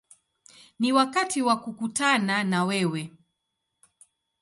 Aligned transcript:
Ni 0.79 0.91
wakati 0.91 1.41
wa 1.41 1.57
kukutana 1.59 2.43
na 2.43 2.63
wewe”. 2.65 3.11